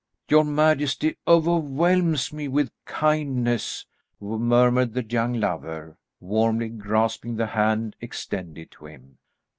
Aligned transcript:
"Your 0.29 0.43
majesty 0.43 1.15
overwhelms 1.27 2.33
me 2.33 2.47
with 2.47 2.71
kindness," 2.85 3.85
murmured 4.19 4.95
the 4.95 5.05
young 5.05 5.33
lover, 5.39 5.95
warmly 6.19 6.69
grasping 6.69 7.35
the 7.35 7.45
hand 7.45 7.95
extended 8.01 8.71
to 8.71 8.87
him. 8.87 9.19